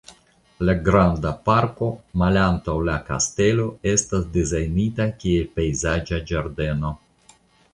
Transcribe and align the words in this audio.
La 0.67 0.73
granda 0.85 1.33
parko 1.49 1.89
malantaŭ 2.21 2.75
la 2.87 2.95
kastelo 3.09 3.67
estas 3.93 4.25
dizajnita 4.39 5.07
kiel 5.25 5.47
pejzaĝa 5.61 6.21
ĝardeno. 6.33 6.93